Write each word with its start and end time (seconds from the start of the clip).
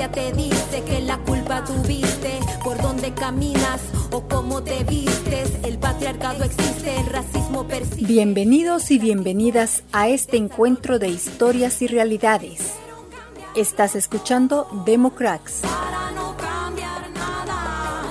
conciencia 0.00 0.10
te 0.10 0.32
dice 0.32 0.84
que 0.84 1.00
la 1.00 1.18
culpa 1.18 1.64
tuviste 1.64 2.38
por 2.64 2.80
dónde 2.80 3.12
caminas 3.12 3.80
o 4.10 4.22
cómo 4.22 4.62
te 4.62 4.82
vistes. 4.84 5.52
El 5.62 5.78
patriarcado 5.78 6.44
existe, 6.44 6.96
el 6.98 7.06
racismo 7.06 7.66
persiste. 7.66 8.04
Bienvenidos 8.04 8.90
y 8.90 8.98
bienvenidas 8.98 9.82
a 9.92 10.08
este 10.08 10.36
encuentro 10.36 10.98
de 10.98 11.08
historias 11.08 11.82
y 11.82 11.86
realidades. 11.86 12.74
Estás 13.54 13.94
escuchando 13.94 14.68
Democrats. 14.86 15.60
Para 15.62 16.10
no 16.12 16.36
cambiar 16.36 17.10
nada, 17.10 18.02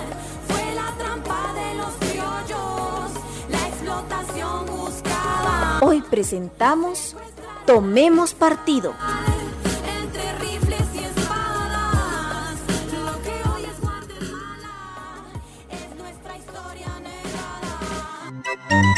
fue 0.48 0.76
la 0.76 0.94
trampa 0.98 1.54
de 1.54 1.76
los 1.76 1.94
criollos, 1.96 3.12
la 3.50 3.68
explotación 3.68 4.66
buscada. 4.66 5.80
Hoy 5.82 6.02
presentamos 6.02 7.16
Tomemos 7.66 8.34
Partido. 8.34 8.94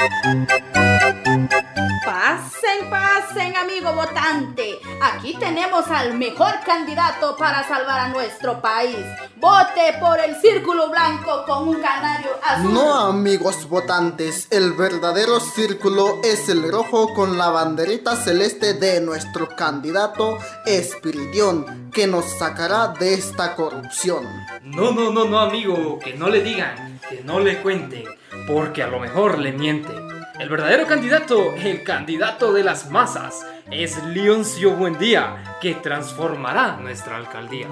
Thank 0.01 0.51
you. 0.51 0.70
Amigo 3.71 3.93
votante. 3.93 4.79
Aquí 5.01 5.33
tenemos 5.39 5.87
al 5.87 6.17
mejor 6.17 6.55
candidato 6.65 7.37
para 7.37 7.65
salvar 7.65 8.01
a 8.01 8.07
nuestro 8.09 8.61
país. 8.61 8.97
Vote 9.37 9.97
por 9.99 10.19
el 10.19 10.35
círculo 10.35 10.89
blanco 10.89 11.45
con 11.45 11.69
un 11.69 11.75
canario 11.75 12.31
azul. 12.43 12.73
No, 12.73 12.93
amigos 12.93 13.69
votantes, 13.69 14.47
el 14.49 14.73
verdadero 14.73 15.39
círculo 15.39 16.19
es 16.21 16.49
el 16.49 16.69
rojo 16.69 17.13
con 17.13 17.37
la 17.37 17.49
banderita 17.49 18.17
celeste 18.17 18.73
de 18.73 18.99
nuestro 18.99 19.47
candidato 19.55 20.37
Espiridión, 20.65 21.91
que 21.93 22.07
nos 22.07 22.25
sacará 22.39 22.89
de 22.89 23.13
esta 23.13 23.55
corrupción. 23.55 24.25
No, 24.63 24.91
no, 24.91 25.11
no, 25.11 25.25
no, 25.25 25.39
amigo, 25.39 25.97
que 25.99 26.13
no 26.13 26.27
le 26.27 26.41
digan, 26.41 26.99
que 27.09 27.23
no 27.23 27.39
le 27.39 27.61
cuenten, 27.61 28.03
porque 28.47 28.83
a 28.83 28.87
lo 28.87 28.99
mejor 28.99 29.39
le 29.39 29.53
miente. 29.53 30.20
El 30.41 30.49
verdadero 30.49 30.87
candidato, 30.87 31.53
el 31.53 31.83
candidato 31.83 32.51
de 32.51 32.63
las 32.63 32.89
masas, 32.89 33.45
es 33.69 34.03
Leoncio 34.05 34.71
Buendía, 34.71 35.59
que 35.61 35.75
transformará 35.75 36.77
nuestra 36.77 37.17
alcaldía. 37.17 37.67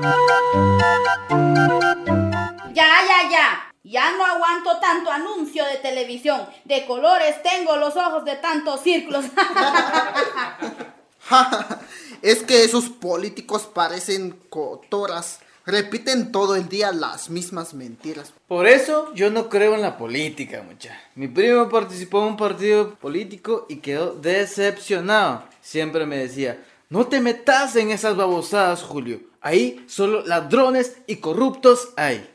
Ya, 2.72 2.92
ya, 3.08 3.30
ya. 3.32 3.74
Ya 3.82 4.12
no 4.16 4.24
aguanto 4.24 4.80
tanto 4.80 5.10
anuncio 5.10 5.66
de 5.66 5.78
televisión. 5.78 6.48
De 6.66 6.86
colores 6.86 7.42
tengo 7.42 7.76
los 7.78 7.96
ojos 7.96 8.24
de 8.24 8.36
tantos 8.36 8.82
círculos. 8.82 9.26
es 12.22 12.44
que 12.44 12.66
esos 12.66 12.90
políticos 12.90 13.66
parecen 13.66 14.40
cotoras, 14.52 15.40
repiten 15.70 16.32
todo 16.32 16.56
el 16.56 16.68
día 16.68 16.92
las 16.92 17.30
mismas 17.30 17.74
mentiras. 17.74 18.34
Por 18.48 18.68
eso 18.68 19.14
yo 19.14 19.30
no 19.30 19.50
creo 19.50 19.76
en 19.76 19.82
la 19.82 19.98
política, 19.98 20.64
mucha. 20.68 21.00
Mi 21.16 21.28
primo 21.28 21.70
participó 21.70 22.22
en 22.22 22.30
un 22.30 22.38
partido 22.38 22.96
político 22.96 23.66
y 23.70 23.78
quedó 23.78 24.14
decepcionado. 24.14 25.44
Siempre 25.62 26.06
me 26.06 26.18
decía, 26.18 26.64
no 26.90 27.08
te 27.08 27.22
metas 27.22 27.76
en 27.76 27.92
esas 27.92 28.18
babosadas, 28.18 28.82
Julio. 28.82 29.22
Ahí 29.42 29.84
solo 29.88 30.26
ladrones 30.26 30.98
y 31.08 31.18
corruptos 31.18 31.90
hay. 31.96 32.30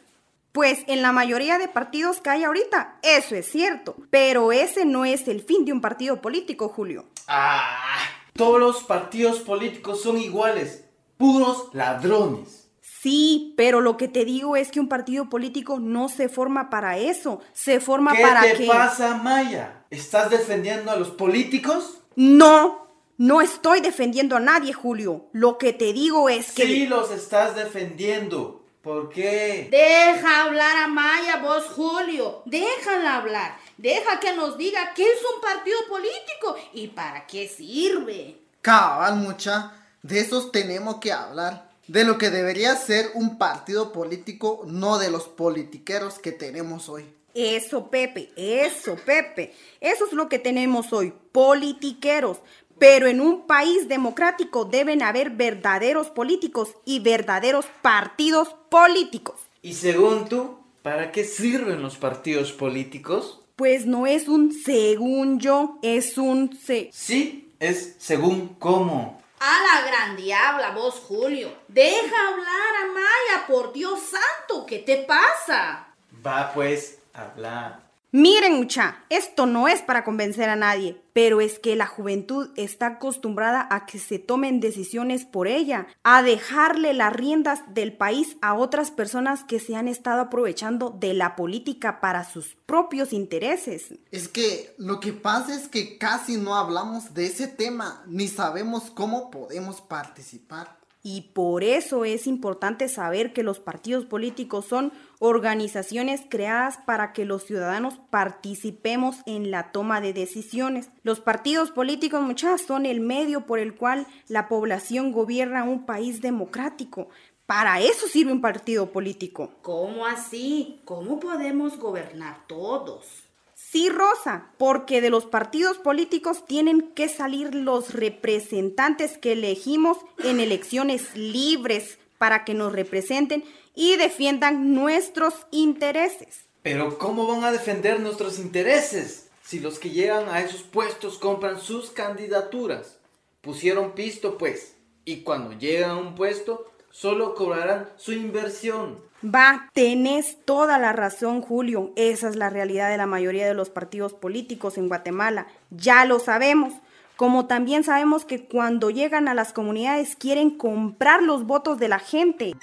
Pues 0.53 0.85
en 0.87 1.03
la 1.03 1.11
mayoría 1.11 1.59
de 1.59 1.67
partidos 1.67 2.21
que 2.21 2.31
hay 2.31 2.45
ahorita, 2.45 2.99
eso 3.03 3.35
es 3.35 3.51
cierto. 3.51 3.97
Pero 4.11 4.53
ese 4.53 4.85
no 4.85 5.05
es 5.05 5.27
el 5.27 5.43
fin 5.43 5.65
de 5.65 5.73
un 5.73 5.81
partido 5.81 6.21
político, 6.21 6.69
Julio. 6.69 7.07
Ah, 7.27 7.99
todos 8.35 8.61
los 8.61 8.85
partidos 8.85 9.41
políticos 9.41 10.03
son 10.03 10.17
iguales, 10.19 10.85
puros 11.17 11.71
ladrones. 11.73 12.64
Sí, 13.05 13.53
pero 13.55 13.83
lo 13.83 13.99
que 13.99 14.09
te 14.09 14.25
digo 14.25 14.57
es 14.57 14.71
que 14.71 14.81
un 14.81 14.89
partido 14.89 15.29
político 15.29 15.79
no 15.79 16.09
se 16.09 16.31
forma 16.31 16.71
para 16.71 16.97
eso. 16.97 17.43
Se 17.53 17.79
forma 17.79 18.17
¿Qué 18.17 18.23
para 18.23 18.41
te 18.41 18.55
que... 18.55 18.67
pasa, 18.67 19.17
Maya? 19.17 19.85
¿Estás 19.91 20.31
defendiendo 20.31 20.91
a 20.91 20.97
los 20.97 21.11
políticos? 21.11 21.99
No, 22.17 22.89
no 23.19 23.43
estoy 23.43 23.83
defendiendo 23.83 24.37
a 24.37 24.41
nadie, 24.41 24.73
Julio. 24.73 25.27
Lo 25.33 25.59
que 25.59 25.75
te 25.75 25.93
digo 25.93 26.31
es 26.31 26.53
que... 26.53 26.65
Sí, 26.65 26.87
los 26.87 27.11
estás 27.11 27.55
defendiendo. 27.55 28.65
¿Por 28.81 29.11
qué? 29.11 29.69
Deja 29.71 30.45
hablar 30.45 30.75
a 30.79 30.89
Maya, 30.89 31.43
vos 31.43 31.65
Julio. 31.77 32.41
Déjala 32.47 33.17
hablar. 33.17 33.59
Deja 33.77 34.19
que 34.19 34.35
nos 34.35 34.57
diga 34.57 34.95
qué 34.95 35.03
es 35.03 35.21
un 35.35 35.43
partido 35.43 35.77
político 35.91 36.57
y 36.73 36.87
para 36.87 37.27
qué 37.27 37.49
sirve. 37.49 38.39
Cabal, 38.63 39.17
mucha, 39.17 39.75
de 40.03 40.21
esos 40.21 40.51
tenemos 40.51 40.97
que 41.01 41.13
hablar. 41.13 41.74
De 41.87 42.05
lo 42.05 42.17
que 42.17 42.31
debería 42.31 42.75
ser 42.77 43.11
un 43.15 43.37
partido 43.37 43.93
político, 43.93 44.65
no 44.67 44.99
de 44.99 45.11
los 45.11 45.25
politiqueros 45.25 46.19
que 46.19 46.33
tenemos 46.33 46.89
hoy. 46.89 47.05
Eso, 47.35 47.91
Pepe, 47.91 48.31
eso, 48.37 48.97
Pepe. 49.05 49.53
Eso 49.81 50.07
es 50.07 50.13
lo 50.13 50.29
que 50.29 50.39
tenemos 50.39 50.93
hoy, 50.93 51.13
politiqueros. 51.33 52.39
Pero 52.79 53.07
en 53.07 53.21
un 53.21 53.47
país 53.47 53.89
democrático 53.89 54.65
deben 54.65 55.03
haber 55.03 55.31
verdaderos 55.31 56.11
políticos 56.11 56.71
y 56.85 57.01
verdaderos 57.01 57.67
partidos 57.83 58.55
políticos. 58.69 59.41
Y 59.63 59.75
según 59.75 60.29
tú, 60.29 60.59
¿para 60.83 61.13
qué 61.13 61.25
sirven 61.25 61.83
los 61.83 61.97
partidos 61.97 62.53
políticos? 62.53 63.41
Pues 63.57 63.87
no 63.87 64.07
es 64.07 64.29
un 64.29 64.53
según 64.53 65.39
yo, 65.39 65.79
es 65.83 66.19
un 66.19 66.57
se. 66.57 66.91
Sí, 66.93 67.53
es 67.61 67.95
según 67.99 68.57
cómo. 68.59 69.24
A 69.41 69.61
la 69.63 69.87
gran 69.87 70.17
diabla, 70.17 70.71
vos 70.71 70.95
Julio. 71.07 71.57
Deja 71.69 72.29
hablar 72.29 72.75
a 72.83 72.87
Maya, 72.93 73.47
por 73.47 73.73
Dios 73.73 74.01
santo. 74.01 74.65
¿Qué 74.67 74.79
te 74.79 74.99
pasa? 74.99 75.89
Va 76.25 76.53
pues, 76.53 76.99
habla. 77.13 77.84
Miren, 78.17 78.59
mucha, 78.59 79.05
esto 79.11 79.45
no 79.45 79.67
es 79.67 79.83
para 79.83 80.05
convencer 80.05 80.49
a 80.49 80.55
nadie, 80.55 81.03
pero 81.13 81.41
es 81.41 81.59
que 81.59 81.75
la 81.75 81.89
juventud 81.89 82.51
está 82.55 82.87
acostumbrada 82.87 83.67
a 83.73 83.87
que 83.87 83.99
se 83.99 84.21
tomen 84.21 84.61
decisiones 84.61 85.25
por 85.25 85.49
ella, 85.49 85.89
a 86.05 86.23
dejarle 86.23 86.95
las 86.95 87.13
riendas 87.13 87.63
del 87.75 87.93
país 87.93 88.37
a 88.41 88.55
otras 88.55 88.93
personas 88.93 89.43
que 89.43 89.59
se 89.59 89.75
han 89.75 89.89
estado 89.89 90.21
aprovechando 90.21 90.91
de 90.91 91.13
la 91.13 91.35
política 91.35 92.01
para 92.01 92.23
sus 92.23 92.57
propios 92.67 93.13
intereses. 93.13 93.95
Es 94.13 94.29
que 94.29 94.77
lo 94.79 95.01
que 95.01 95.13
pasa 95.13 95.53
es 95.53 95.67
que 95.67 95.99
casi 95.99 96.37
no 96.37 96.55
hablamos 96.55 97.15
de 97.15 97.27
ese 97.27 97.49
tema, 97.49 98.05
ni 98.07 98.29
sabemos 98.29 98.93
cómo 98.95 99.29
podemos 99.33 99.81
participar. 99.81 100.79
Y 101.07 101.21
por 101.35 101.63
eso 101.63 102.07
es 102.07 102.27
importante 102.27 102.89
saber 102.89 103.35
que 103.35 103.43
los 103.43 103.61
partidos 103.61 104.07
políticos 104.07 104.65
son 104.65 104.91
organizaciones 105.25 106.21
creadas 106.29 106.77
para 106.85 107.15
que 107.15 107.25
los 107.25 107.45
ciudadanos 107.45 107.95
participemos 108.11 109.17
en 109.25 109.51
la 109.51 109.73
toma 109.73 110.03
de 110.03 110.13
decisiones. 110.13 110.91
Los 111.03 111.21
partidos 111.21 111.71
políticos, 111.71 112.21
muchas, 112.21 112.61
son 112.61 112.85
el 112.85 113.01
medio 113.01 113.47
por 113.47 113.59
el 113.59 113.75
cual 113.75 114.07
la 114.29 114.49
población 114.49 115.13
gobierna 115.13 115.65
un 115.65 115.87
país 115.87 116.21
democrático. 116.21 117.09
Para 117.47 117.81
eso 117.81 118.07
sirve 118.07 118.33
un 118.33 118.43
partido 118.43 118.93
político. 118.93 119.51
¿Cómo 119.63 120.05
así? 120.05 120.81
¿Cómo 120.85 121.19
podemos 121.21 121.79
gobernar 121.79 122.47
todos? 122.47 123.07
Sí, 123.55 123.89
Rosa, 123.89 124.51
porque 124.59 125.01
de 125.01 125.09
los 125.09 125.25
partidos 125.25 125.79
políticos 125.79 126.45
tienen 126.45 126.93
que 126.93 127.09
salir 127.09 127.55
los 127.55 127.95
representantes 127.95 129.17
que 129.17 129.33
elegimos 129.33 129.97
en 130.19 130.39
elecciones 130.39 131.17
libres 131.17 131.99
para 132.19 132.45
que 132.45 132.53
nos 132.53 132.73
representen 132.73 133.43
y 133.75 133.97
defiendan 133.97 134.75
nuestros 134.75 135.35
intereses. 135.51 136.45
Pero 136.63 136.99
¿cómo 136.99 137.27
van 137.27 137.45
a 137.45 137.53
defender 137.53 138.01
nuestros 138.01 138.39
intereses 138.39 139.29
si 139.43 139.61
los 139.61 139.79
que 139.79 139.91
llegan 139.91 140.29
a 140.29 140.41
esos 140.41 140.63
puestos 140.63 141.19
compran 141.19 141.61
sus 141.61 141.91
candidaturas? 141.91 142.99
Pusieron 143.41 143.93
pisto 143.93 144.39
pues, 144.39 144.75
y 145.05 145.23
cuando 145.23 145.53
llegan 145.53 145.91
a 145.91 145.97
un 145.97 146.15
puesto 146.15 146.71
solo 146.91 147.35
cobrarán 147.35 147.89
su 147.97 148.13
inversión. 148.13 148.99
Va, 149.25 149.71
tenés 149.73 150.39
toda 150.45 150.79
la 150.79 150.93
razón, 150.93 151.43
Julio. 151.43 151.93
Esa 151.97 152.29
es 152.29 152.37
la 152.37 152.51
realidad 152.51 152.91
de 152.91 152.97
la 152.97 153.07
mayoría 153.07 153.47
de 153.47 153.55
los 153.55 153.71
partidos 153.71 154.13
políticos 154.13 154.79
en 154.79 154.89
Guatemala. 154.89 155.47
Ya 155.71 156.05
lo 156.05 156.19
sabemos. 156.21 156.75
Como 157.17 157.47
también 157.47 157.85
sabemos 157.85 158.25
que 158.25 158.45
cuando 158.45 158.91
llegan 158.91 159.29
a 159.29 159.35
las 159.35 159.53
comunidades 159.53 160.17
quieren 160.17 160.51
comprar 160.59 161.23
los 161.23 161.47
votos 161.47 161.79
de 161.79 161.89
la 161.89 162.01
gente. 162.01 162.55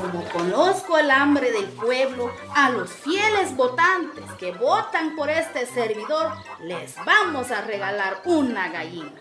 Como 0.00 0.24
conozco 0.32 0.96
el 0.96 1.10
hambre 1.10 1.50
del 1.50 1.66
pueblo, 1.66 2.30
a 2.54 2.70
los 2.70 2.90
fieles 2.92 3.56
votantes 3.56 4.24
que 4.38 4.52
votan 4.52 5.16
por 5.16 5.28
este 5.28 5.66
servidor, 5.66 6.32
les 6.62 6.94
vamos 7.04 7.50
a 7.50 7.62
regalar 7.62 8.22
una 8.24 8.68
gallina. 8.68 9.12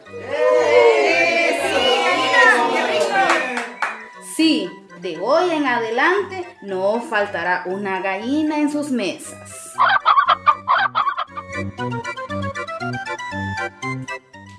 Sí, 4.36 4.70
de 5.02 5.18
hoy 5.18 5.50
en 5.50 5.66
adelante 5.66 6.46
no 6.62 7.02
faltará 7.02 7.64
una 7.66 8.02
gallina 8.02 8.60
en 8.60 8.72
sus 8.72 8.92
mesas. 8.92 9.74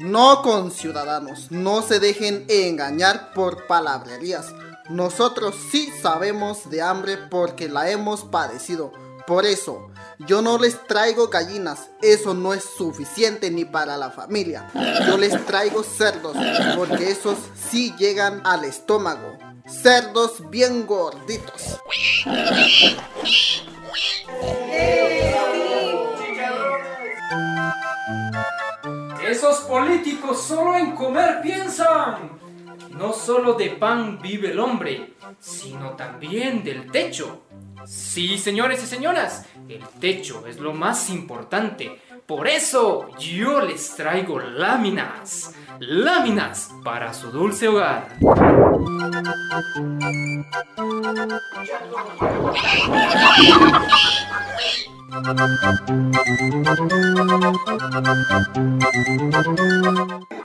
No 0.00 0.40
con 0.40 0.70
ciudadanos, 0.70 1.50
no 1.50 1.82
se 1.82 2.00
dejen 2.00 2.46
engañar 2.48 3.34
por 3.34 3.66
palabrerías. 3.66 4.46
Nosotros 4.88 5.54
sí 5.70 5.92
sabemos 6.00 6.70
de 6.70 6.80
hambre 6.80 7.18
porque 7.18 7.68
la 7.68 7.90
hemos 7.90 8.24
padecido. 8.24 8.92
Por 9.26 9.44
eso, 9.44 9.90
yo 10.20 10.40
no 10.40 10.56
les 10.56 10.86
traigo 10.86 11.28
gallinas, 11.28 11.90
eso 12.00 12.32
no 12.32 12.54
es 12.54 12.64
suficiente 12.64 13.50
ni 13.50 13.66
para 13.66 13.98
la 13.98 14.10
familia. 14.10 14.70
Yo 15.06 15.18
les 15.18 15.44
traigo 15.44 15.82
cerdos, 15.82 16.34
porque 16.76 17.10
esos 17.10 17.36
sí 17.70 17.94
llegan 17.98 18.40
al 18.46 18.64
estómago. 18.64 19.36
Cerdos 19.66 20.48
bien 20.48 20.86
gorditos. 20.86 21.78
Esos 29.40 29.60
políticos 29.60 30.42
solo 30.42 30.76
en 30.76 30.90
comer 30.90 31.40
piensan. 31.40 32.38
No 32.90 33.14
solo 33.14 33.54
de 33.54 33.70
pan 33.70 34.20
vive 34.20 34.50
el 34.50 34.60
hombre, 34.60 35.14
sino 35.38 35.92
también 35.92 36.62
del 36.62 36.90
techo. 36.90 37.40
Sí, 37.86 38.36
señores 38.36 38.84
y 38.84 38.86
señoras, 38.86 39.46
el 39.66 39.82
techo 39.98 40.46
es 40.46 40.58
lo 40.58 40.74
más 40.74 41.08
importante. 41.08 42.02
Por 42.26 42.48
eso 42.48 43.08
yo 43.18 43.62
les 43.62 43.96
traigo 43.96 44.38
láminas. 44.40 45.54
Láminas 45.78 46.72
para 46.84 47.14
su 47.14 47.30
dulce 47.30 47.68
hogar. 47.68 48.08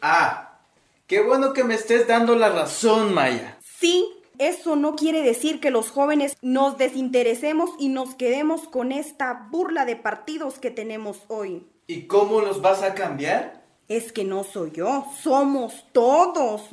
Ah, 0.01 0.59
qué 1.05 1.21
bueno 1.21 1.53
que 1.53 1.63
me 1.63 1.75
estés 1.75 2.07
dando 2.07 2.35
la 2.35 2.49
razón, 2.49 3.13
Maya. 3.13 3.59
Sí, 3.63 4.07
eso 4.39 4.75
no 4.75 4.95
quiere 4.95 5.21
decir 5.21 5.59
que 5.59 5.69
los 5.69 5.91
jóvenes 5.91 6.35
nos 6.41 6.79
desinteresemos 6.79 7.69
y 7.77 7.89
nos 7.89 8.15
quedemos 8.15 8.67
con 8.67 8.91
esta 8.91 9.47
burla 9.51 9.85
de 9.85 9.97
partidos 9.97 10.57
que 10.57 10.71
tenemos 10.71 11.23
hoy. 11.27 11.67
¿Y 11.85 12.07
cómo 12.07 12.41
los 12.41 12.61
vas 12.61 12.81
a 12.81 12.95
cambiar? 12.95 13.63
Es 13.87 14.11
que 14.11 14.23
no 14.23 14.43
soy 14.43 14.71
yo, 14.71 15.05
somos 15.21 15.85
todos. 15.91 16.69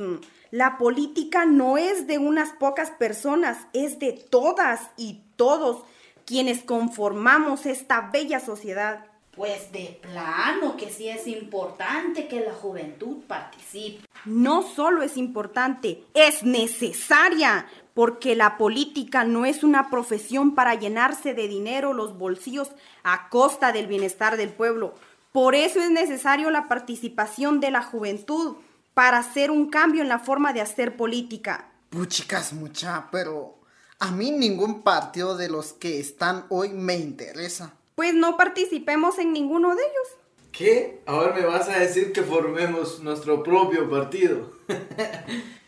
La 0.50 0.78
política 0.78 1.44
no 1.44 1.76
es 1.76 2.06
de 2.06 2.16
unas 2.18 2.52
pocas 2.52 2.90
personas, 2.90 3.58
es 3.74 3.98
de 3.98 4.12
todas 4.12 4.90
y 4.96 5.24
todos 5.36 5.84
quienes 6.26 6.62
conformamos 6.62 7.66
esta 7.66 8.10
bella 8.12 8.40
sociedad. 8.40 9.06
Pues 9.34 9.72
de 9.72 9.98
plano 10.02 10.76
que 10.76 10.90
sí 10.90 11.08
es 11.08 11.26
importante 11.26 12.28
que 12.28 12.40
la 12.40 12.52
juventud 12.52 13.18
participe. 13.26 14.06
No 14.26 14.62
solo 14.62 15.02
es 15.02 15.16
importante, 15.16 16.04
es 16.12 16.42
necesaria, 16.42 17.66
porque 17.94 18.36
la 18.36 18.58
política 18.58 19.24
no 19.24 19.44
es 19.44 19.64
una 19.64 19.90
profesión 19.90 20.54
para 20.54 20.74
llenarse 20.74 21.34
de 21.34 21.48
dinero 21.48 21.92
los 21.92 22.18
bolsillos 22.18 22.70
a 23.02 23.28
costa 23.28 23.72
del 23.72 23.86
bienestar 23.86 24.36
del 24.36 24.50
pueblo. 24.50 24.94
Por 25.32 25.54
eso 25.54 25.80
es 25.80 25.90
necesario 25.90 26.50
la 26.50 26.68
participación 26.68 27.60
de 27.60 27.70
la 27.70 27.82
juventud 27.82 28.56
para 28.94 29.18
hacer 29.18 29.50
un 29.50 29.70
cambio 29.70 30.02
en 30.02 30.08
la 30.08 30.18
forma 30.18 30.52
de 30.52 30.60
hacer 30.60 30.96
política. 30.96 31.68
Puchicas, 31.88 32.52
mucha, 32.52 33.08
pero 33.10 33.61
a 34.02 34.10
mí 34.10 34.32
ningún 34.32 34.82
partido 34.82 35.36
de 35.36 35.48
los 35.48 35.74
que 35.74 36.00
están 36.00 36.44
hoy 36.48 36.70
me 36.70 36.96
interesa. 36.96 37.74
Pues 37.94 38.14
no 38.14 38.36
participemos 38.36 39.16
en 39.20 39.32
ninguno 39.32 39.76
de 39.76 39.80
ellos. 39.80 40.18
¿Qué? 40.50 41.02
Ahora 41.06 41.32
me 41.32 41.46
vas 41.46 41.68
a 41.68 41.78
decir 41.78 42.12
que 42.12 42.24
formemos 42.24 43.00
nuestro 43.00 43.44
propio 43.44 43.88
partido. 43.88 44.54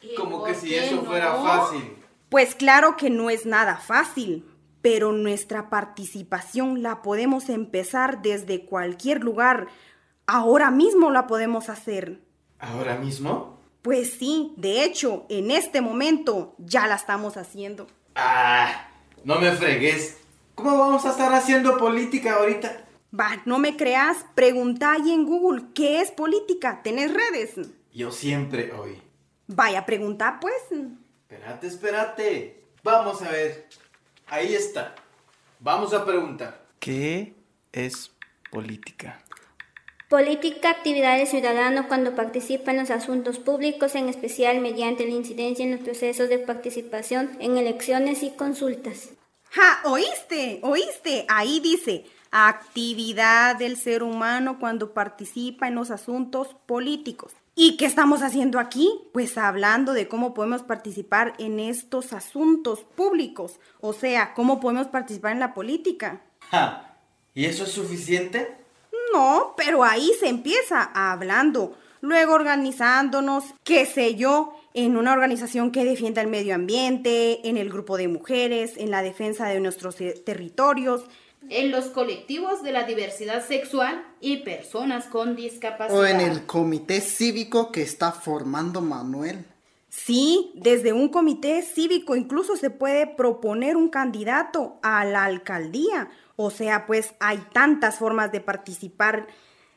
¿Y 0.03 0.15
Como 0.17 0.43
que 0.43 0.57
si 0.57 0.75
eso 0.75 0.97
no? 0.97 1.05
fuera 1.05 1.33
fácil. 1.37 1.97
Pues 2.29 2.57
claro 2.57 2.97
que 2.97 3.09
no 3.09 3.31
es 3.31 3.47
nada 3.47 3.77
fácil, 3.77 4.45
pero 4.83 5.13
nuestra 5.13 5.71
participación 5.71 6.83
la 6.83 7.03
podemos 7.03 7.49
empezar 7.49 8.21
desde 8.21 8.67
cualquier 8.67 9.23
lugar. 9.23 9.69
Ahora 10.27 10.73
mismo 10.73 11.13
la 11.13 11.29
podemos 11.29 11.69
hacer. 11.69 12.21
¿Ahora 12.59 12.97
mismo? 12.97 13.61
Pues 13.83 14.15
sí, 14.15 14.55
de 14.57 14.83
hecho, 14.83 15.25
en 15.29 15.53
este 15.53 15.81
momento 15.81 16.57
ya 16.59 16.89
la 16.89 16.97
estamos 16.97 17.37
haciendo. 17.37 17.87
Ah, 18.15 18.89
no 19.25 19.41
me 19.41 19.51
fregues. 19.53 20.19
¿Cómo 20.55 20.79
vamos 20.79 21.05
a 21.05 21.11
estar 21.11 21.33
haciendo 21.33 21.77
política 21.79 22.35
ahorita? 22.35 22.85
Va, 23.19 23.43
no 23.45 23.59
me 23.59 23.77
creas, 23.77 24.25
pregunta 24.35 24.93
ahí 24.93 25.13
en 25.13 25.25
Google, 25.25 25.67
¿qué 25.75 26.01
es 26.01 26.11
política? 26.11 26.81
¿Tenés 26.83 27.13
redes? 27.13 27.55
Yo 27.93 28.11
siempre 28.11 28.73
hoy. 28.73 29.01
Vaya, 29.47 29.85
pregunta 29.85 30.39
pues. 30.41 30.55
Espérate, 31.23 31.67
espérate. 31.67 32.65
Vamos 32.83 33.23
a 33.23 33.31
ver. 33.31 33.69
Ahí 34.27 34.55
está. 34.55 34.95
Vamos 35.61 35.93
a 35.93 36.05
preguntar. 36.05 36.67
¿Qué 36.79 37.35
es 37.73 38.13
política? 38.51 39.24
Política, 40.15 40.71
actividad 40.71 41.19
del 41.19 41.27
ciudadano 41.27 41.89
cuando 41.89 42.15
participa 42.15 42.71
en 42.71 42.77
los 42.77 42.91
asuntos 42.91 43.41
públicos, 43.41 43.97
en 43.97 44.09
especial 44.09 44.61
mediante 44.61 45.05
la 45.05 45.11
incidencia 45.11 45.65
en 45.65 45.73
los 45.73 45.81
procesos 45.81 46.29
de 46.29 46.39
participación 46.39 47.31
en 47.41 47.57
elecciones 47.57 48.23
y 48.23 48.31
consultas. 48.31 49.09
¡Ja! 49.51 49.81
¿Oíste? 49.83 50.61
¿Oíste? 50.63 51.27
Ahí 51.29 51.59
dice, 51.59 52.05
actividad 52.31 53.57
del 53.57 53.77
ser 53.77 54.05
humano 54.05 54.61
cuando 54.61 54.95
participa 54.95 55.67
en 55.67 55.75
los 55.75 55.91
asuntos 55.91 56.55
políticos. 56.65 57.33
¿Y 57.57 57.77
qué 57.77 57.87
estamos 57.87 58.23
haciendo 58.23 58.61
aquí? 58.61 58.89
Pues 59.13 59.37
hablando 59.37 59.95
de 59.95 60.07
cómo 60.07 60.33
podemos 60.33 60.63
participar 60.63 61.35
en 61.41 61.59
estos 61.59 62.13
asuntos 62.13 62.85
públicos, 62.95 63.59
o 63.81 63.93
sea, 63.93 64.33
cómo 64.35 64.61
podemos 64.61 64.87
participar 64.87 65.33
en 65.33 65.41
la 65.41 65.55
política. 65.55 66.23
Ja, 66.53 67.01
¿Y 67.35 67.47
eso 67.47 67.65
es 67.65 67.73
suficiente? 67.73 68.64
No, 69.15 69.55
pero 69.57 69.85
ahí 69.85 70.11
se 70.19 70.27
empieza 70.29 70.91
hablando, 70.93 71.77
luego 72.01 72.35
organizándonos, 72.35 73.45
qué 73.63 73.87
sé 73.87 74.17
yo, 74.17 74.57
en 74.75 74.97
una 74.97 75.13
organización 75.13 75.71
que 75.71 75.85
defienda 75.85 76.21
el 76.21 76.27
medio 76.27 76.57
ambiente, 76.57 77.49
en 77.49 77.57
el 77.57 77.71
grupo 77.71 77.97
de 77.97 78.09
mujeres, 78.09 78.73
en 78.77 78.91
la 78.91 79.03
defensa 79.03 79.47
de 79.47 79.61
nuestros 79.61 80.01
eh, 80.01 80.21
territorios. 80.27 81.05
En 81.49 81.71
los 81.71 81.85
colectivos 81.87 82.65
de 82.65 82.73
la 82.73 82.83
diversidad 82.83 83.47
sexual 83.47 84.05
y 84.21 84.39
personas 84.39 85.05
con 85.05 85.37
discapacidad. 85.37 85.97
O 85.97 86.05
en 86.05 86.21
el 86.21 86.45
comité 86.45 87.01
cívico 87.01 87.71
que 87.71 87.83
está 87.83 88.11
formando 88.11 88.81
Manuel. 88.81 89.45
Sí, 90.05 90.53
desde 90.55 90.93
un 90.93 91.09
comité 91.09 91.63
cívico 91.63 92.15
incluso 92.15 92.57
se 92.57 92.69
puede 92.69 93.07
proponer 93.07 93.75
un 93.75 93.89
candidato 93.89 94.79
a 94.83 95.03
la 95.07 95.25
alcaldía. 95.25 96.11
O 96.37 96.51
sea, 96.51 96.85
pues 96.85 97.15
hay 97.21 97.39
tantas 97.55 98.01
formas 98.01 98.31
de 98.31 98.41
participar. 98.41 99.29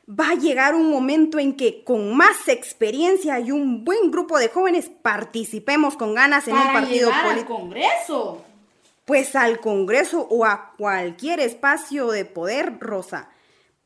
Va 0.10 0.32
a 0.32 0.36
llegar 0.36 0.76
un 0.76 0.90
momento 0.90 1.40
en 1.40 1.56
que 1.56 1.82
con 1.86 2.14
más 2.14 2.50
experiencia 2.50 3.40
y 3.40 3.52
un 3.52 3.86
buen 3.86 4.12
grupo 4.12 4.38
de 4.38 4.50
jóvenes 4.50 4.92
participemos 5.02 5.96
con 5.96 6.14
ganas 6.14 6.46
en 6.50 6.56
un 6.56 6.62
Para 6.62 6.74
partido 6.74 7.10
llegar 7.10 7.26
al 7.26 7.32
político. 7.32 7.56
Congreso. 7.56 8.42
Pues 9.06 9.34
al 9.34 9.62
Congreso 9.62 10.28
o 10.30 10.44
a 10.44 10.74
cualquier 10.78 11.40
espacio 11.40 12.12
de 12.12 12.26
poder, 12.26 12.80
Rosa. 12.82 13.30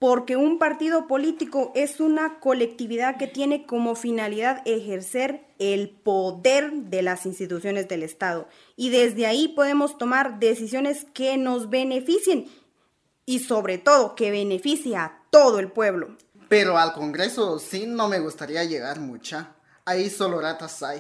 Porque 0.02 0.36
un 0.36 0.58
partido 0.58 1.06
político 1.06 1.72
es 1.76 2.00
una 2.00 2.40
colectividad 2.40 3.18
que 3.18 3.28
tiene 3.28 3.68
como 3.68 3.94
finalidad 3.94 4.64
ejercer 4.66 5.46
el 5.60 5.92
poder 5.92 6.72
de 6.74 7.04
las 7.04 7.28
instituciones 7.28 7.88
del 7.88 8.02
Estado. 8.02 8.48
Y 8.76 8.90
desde 8.90 9.28
ahí 9.28 9.50
podemos 9.50 10.00
tomar 10.00 10.40
decisiones 10.40 11.06
que 11.14 11.38
nos 11.38 11.70
beneficien 11.70 12.50
y 13.28 13.42
sobre 13.42 13.78
todo 13.78 14.16
que 14.16 14.32
beneficie 14.32 14.96
a 14.96 15.22
todo 15.30 15.60
el 15.60 15.72
pueblo. 15.72 16.18
Pero 16.50 16.80
al 16.80 16.94
Congreso 16.94 17.60
sí 17.60 17.86
no 17.86 18.08
me 18.08 18.18
gustaría 18.18 18.64
llegar 18.64 19.00
mucha. 19.00 19.52
Ahí 19.86 20.10
solo 20.10 20.42
ratas 20.42 20.82
hay. 20.82 21.00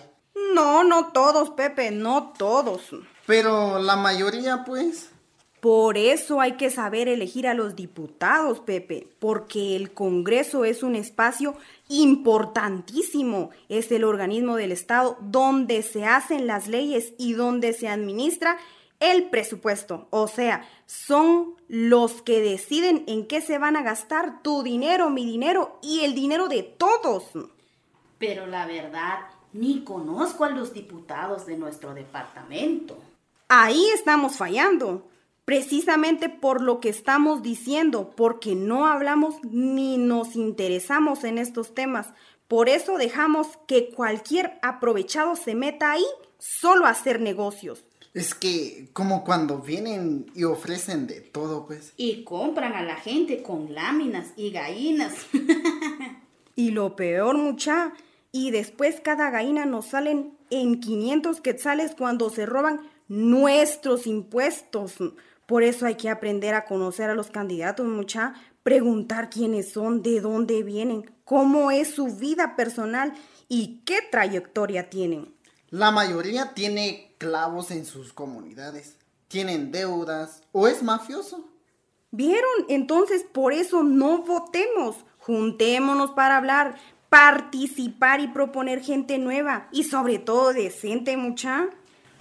No, 0.54 0.84
no 0.84 1.12
todos, 1.12 1.50
Pepe, 1.50 1.90
no 1.90 2.34
todos. 2.38 2.82
Pero 3.26 3.80
la 3.80 3.96
mayoría, 3.96 4.64
pues. 4.64 5.11
Por 5.62 5.96
eso 5.96 6.42
hay 6.42 6.54
que 6.54 6.72
saber 6.72 7.08
elegir 7.08 7.48
a 7.48 7.54
los 7.54 7.76
diputados, 7.76 8.60
Pepe, 8.62 9.08
porque 9.20 9.76
el 9.76 9.94
Congreso 9.94 10.66
es 10.66 10.82
un 10.82 10.96
espacio 10.96 11.56
importantísimo. 11.88 13.52
Es 13.70 13.92
el 13.92 14.04
organismo 14.04 14.56
del 14.56 14.72
Estado 14.72 15.18
donde 15.22 15.84
se 15.84 16.04
hacen 16.04 16.48
las 16.48 16.68
leyes 16.68 17.14
y 17.20 17.34
donde 17.34 17.74
se 17.74 17.88
administra 17.88 18.58
el 19.00 19.30
presupuesto. 19.30 20.08
O 20.10 20.28
sea, 20.28 20.68
son 20.88 21.54
los 21.68 22.24
que 22.24 22.42
deciden 22.42 23.04
en 23.06 23.28
qué 23.28 23.40
se 23.40 23.60
van 23.60 23.76
a 23.76 23.84
gastar 23.84 24.42
tu 24.42 24.64
dinero, 24.64 25.12
mi 25.12 25.26
dinero 25.26 25.78
y 25.84 26.06
el 26.06 26.16
dinero 26.16 26.48
de 26.48 26.64
todos. 26.64 27.26
Pero 28.18 28.48
la 28.48 28.66
verdad, 28.66 29.20
ni 29.54 29.84
conozco 29.84 30.44
a 30.44 30.50
los 30.50 30.74
diputados 30.74 31.46
de 31.46 31.56
nuestro 31.56 31.94
departamento. 31.94 32.98
Ahí 33.48 33.86
estamos 33.94 34.38
fallando. 34.38 35.08
Precisamente 35.46 36.30
por 36.30 36.62
lo 36.62 36.80
que 36.80 36.90
estamos 36.90 37.42
diciendo, 37.42 38.12
porque 38.16 38.56
no 38.56 38.86
hablamos 38.86 39.36
ni 39.44 39.98
nos 39.98 40.36
interesamos 40.36 41.24
en 41.24 41.38
estos 41.38 41.74
temas, 41.74 42.14
Por 42.48 42.68
eso 42.68 42.98
dejamos 42.98 43.48
que 43.66 43.92
cualquier 43.92 44.60
aprovechado 44.62 45.38
se 45.38 45.56
meta 45.56 45.94
ahí 45.94 46.06
solo 46.38 46.86
a 46.86 46.90
hacer 46.90 47.22
negocios. 47.22 47.82
Es 48.14 48.36
que 48.36 48.90
como 48.92 49.24
cuando 49.24 49.60
vienen 49.60 50.30
y 50.36 50.44
ofrecen 50.44 51.08
de 51.08 51.22
todo, 51.22 51.66
pues. 51.66 51.94
Y 51.96 52.26
compran 52.26 52.74
a 52.74 52.84
la 52.84 52.98
gente 52.98 53.42
con 53.42 53.74
láminas 53.74 54.34
y 54.36 54.52
gallinas. 54.52 55.14
Y 56.56 56.72
lo 56.72 56.96
peor, 56.96 57.38
mucha, 57.38 57.94
y 58.32 58.52
después 58.52 59.00
cada 59.02 59.30
gallina 59.30 59.66
nos 59.66 59.88
salen 59.88 60.38
en 60.50 60.80
500 60.80 61.42
quetzales 61.42 61.96
cuando 61.98 62.30
se 62.30 62.46
roban 62.46 62.82
nuestros 63.08 64.06
impuestos. 64.06 64.96
Por 65.52 65.64
eso 65.64 65.86
hay 65.86 65.96
que 65.96 66.10
aprender 66.10 66.54
a 66.54 66.64
conocer 66.64 67.10
a 67.10 67.14
los 67.14 67.30
candidatos, 67.30 67.86
mucha, 67.86 68.36
preguntar 68.64 69.30
quiénes 69.30 69.74
son, 69.74 70.02
de 70.02 70.22
dónde 70.22 70.64
vienen, 70.64 71.14
cómo 71.26 71.72
es 71.72 71.94
su 71.94 72.06
vida 72.06 72.56
personal 72.56 73.12
y 73.50 73.82
qué 73.86 74.00
trayectoria 74.10 74.90
tienen. 74.90 75.36
La 75.70 75.92
mayoría 75.92 76.54
tiene 76.54 77.16
clavos 77.18 77.70
en 77.72 77.86
sus 77.86 78.14
comunidades, 78.14 78.96
tienen 79.28 79.74
deudas 79.74 80.42
o 80.54 80.70
es 80.70 80.84
mafioso. 80.84 81.50
¿Vieron? 82.12 82.50
Entonces 82.70 83.26
por 83.30 83.52
eso 83.52 83.84
no 83.84 84.20
votemos. 84.20 85.04
Juntémonos 85.18 86.12
para 86.12 86.38
hablar, 86.38 86.78
participar 87.10 88.22
y 88.22 88.30
proponer 88.30 88.82
gente 88.82 89.18
nueva 89.18 89.68
y 89.74 89.84
sobre 89.84 90.18
todo 90.18 90.54
decente, 90.54 91.18
mucha. 91.18 91.68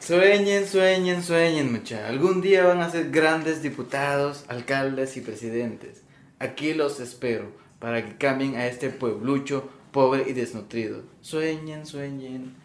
Sueñen, 0.01 0.67
sueñen, 0.67 1.23
sueñen, 1.23 1.71
mucha. 1.71 2.09
Algún 2.09 2.41
día 2.41 2.65
van 2.65 2.81
a 2.81 2.91
ser 2.91 3.11
grandes 3.11 3.63
diputados, 3.63 4.45
alcaldes 4.49 5.17
y 5.19 5.21
presidentes. 5.21 6.03
Aquí 6.39 6.73
los 6.73 7.01
espero 7.01 7.53
para 7.79 8.05
que 8.05 8.17
cambien 8.17 8.57
a 8.57 8.67
este 8.67 8.89
pueblucho 8.89 9.69
pobre 9.93 10.25
y 10.27 10.33
desnutrido. 10.33 11.03
Sueñen, 11.21 11.85
sueñen. 11.85 12.57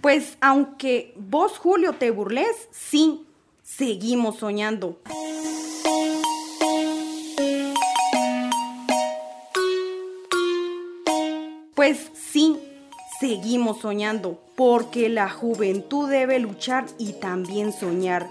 Pues 0.00 0.38
aunque 0.40 1.12
vos, 1.16 1.58
Julio, 1.58 1.94
te 1.94 2.12
burles, 2.12 2.68
sí, 2.70 3.26
seguimos 3.62 4.38
soñando. 4.38 5.00
Seguimos 13.26 13.80
soñando, 13.80 14.38
porque 14.54 15.08
la 15.08 15.28
juventud 15.28 16.08
debe 16.08 16.38
luchar 16.38 16.86
y 16.96 17.14
también 17.14 17.72
soñar. 17.72 18.30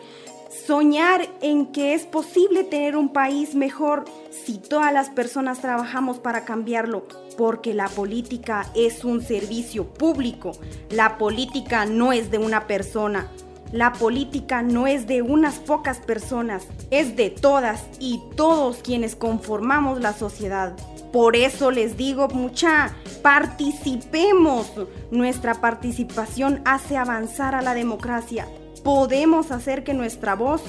Soñar 0.66 1.28
en 1.42 1.66
que 1.74 1.94
es 1.94 2.04
posible 2.04 2.64
tener 2.64 2.96
un 2.96 3.10
país 3.10 3.56
mejor 3.56 4.06
si 4.32 4.58
todas 4.58 4.94
las 4.94 5.10
personas 5.10 5.60
trabajamos 5.60 6.20
para 6.20 6.46
cambiarlo, 6.46 7.04
porque 7.38 7.74
la 7.74 7.90
política 7.90 8.72
es 8.74 9.04
un 9.04 9.22
servicio 9.22 9.86
público. 9.86 10.54
La 10.90 11.18
política 11.18 11.86
no 11.86 12.14
es 12.14 12.32
de 12.32 12.38
una 12.38 12.66
persona. 12.66 13.30
La 13.76 13.92
política 13.92 14.62
no 14.62 14.88
es 14.88 15.06
de 15.06 15.22
unas 15.22 15.56
pocas 15.56 15.98
personas, 15.98 16.66
es 16.92 17.18
de 17.18 17.30
todas 17.30 17.84
y 18.00 18.22
todos 18.38 18.78
quienes 18.78 19.18
conformamos 19.18 20.00
la 20.00 20.14
sociedad. 20.14 20.78
Por 21.12 21.36
eso 21.36 21.72
les 21.72 21.98
digo, 21.98 22.30
mucha, 22.30 22.96
participemos. 23.22 24.72
Nuestra 25.12 25.56
participación 25.56 26.62
hace 26.64 26.96
avanzar 26.96 27.54
a 27.54 27.62
la 27.62 27.74
democracia. 27.74 28.48
Podemos 28.82 29.52
hacer 29.52 29.84
que 29.84 29.94
nuestra 29.94 30.36
voz 30.36 30.62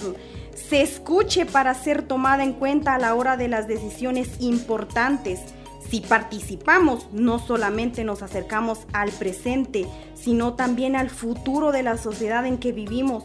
se 0.69 0.83
escuche 0.83 1.47
para 1.47 1.75
ser 1.75 2.03
tomada 2.03 2.43
en 2.43 2.55
cuenta 2.55 2.97
a 2.97 2.99
la 2.99 3.15
hora 3.15 3.37
de 3.37 3.47
las 3.47 3.69
decisiones 3.69 4.31
importantes. 4.41 5.39
Si 5.89 6.01
participamos, 6.01 7.09
no 7.13 7.39
solamente 7.39 8.05
nos 8.05 8.23
acercamos 8.23 8.81
al 8.93 9.11
presente, 9.13 9.87
sino 10.15 10.55
también 10.55 10.97
al 10.97 11.11
futuro 11.11 11.73
de 11.73 11.83
la 11.83 11.97
sociedad 11.97 12.45
en 12.47 12.59
que 12.59 12.73
vivimos. 12.73 13.25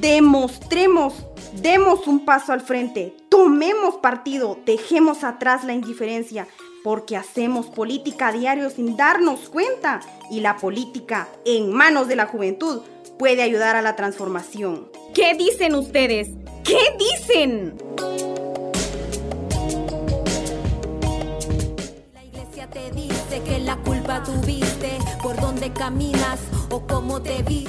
Demostremos, 0.00 1.14
demos 1.60 2.06
un 2.06 2.24
paso 2.24 2.52
al 2.52 2.60
frente, 2.60 3.14
tomemos 3.28 3.96
partido, 3.96 4.58
dejemos 4.64 5.24
atrás 5.24 5.64
la 5.64 5.72
indiferencia, 5.72 6.46
porque 6.84 7.16
hacemos 7.16 7.66
política 7.66 8.28
a 8.28 8.32
diario 8.32 8.70
sin 8.70 8.96
darnos 8.96 9.48
cuenta 9.48 10.00
y 10.30 10.40
la 10.40 10.56
política 10.56 11.28
en 11.44 11.72
manos 11.72 12.08
de 12.08 12.16
la 12.16 12.26
juventud 12.26 12.82
puede 13.18 13.42
ayudar 13.42 13.76
a 13.76 13.82
la 13.82 13.96
transformación. 13.96 14.88
¿Qué 15.14 15.34
dicen 15.34 15.74
ustedes? 15.74 16.28
¿Qué 16.64 16.78
dicen? 16.98 17.76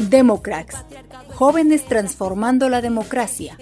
Democrats, 0.10 0.78
jóvenes 1.36 1.86
transformando 1.86 2.70
la 2.70 2.82
democracia. 2.82 3.58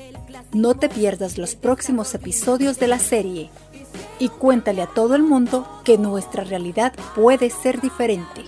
No 0.54 0.76
te 0.76 0.88
pierdas 0.88 1.38
los 1.38 1.56
próximos 1.56 2.14
episodios 2.16 2.80
de 2.80 2.88
la 2.88 3.00
serie 3.00 3.50
y 4.20 4.30
cuéntale 4.30 4.82
a 4.82 4.88
todo 4.88 5.16
el 5.16 5.24
mundo 5.24 5.68
que 5.84 5.98
nuestra 5.98 6.44
realidad 6.44 6.94
puede 7.16 7.50
ser 7.50 7.82
diferente. 7.82 8.46